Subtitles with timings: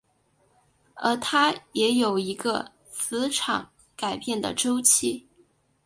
[0.95, 5.27] 而它也有一个磁场改变的周期。